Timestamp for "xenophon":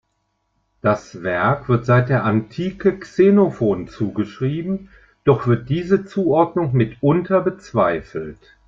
2.97-3.87